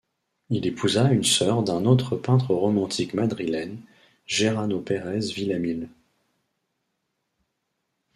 [0.49, 3.79] Il épousa une sœur d'un autre peintre romantique madrilène,
[4.25, 5.89] Jenaro Pérez Villaamil.